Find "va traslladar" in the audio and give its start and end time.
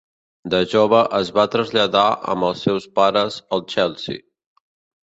1.35-2.07